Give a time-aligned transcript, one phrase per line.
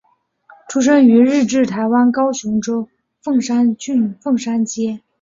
[0.67, 2.89] 出生于日治台湾高雄州
[3.21, 5.01] 凤山郡凤山街。